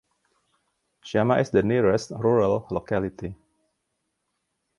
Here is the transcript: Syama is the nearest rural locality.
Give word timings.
Syama 1.03 1.37
is 1.39 1.51
the 1.51 1.61
nearest 1.61 2.09
rural 2.09 2.65
locality. 2.71 3.35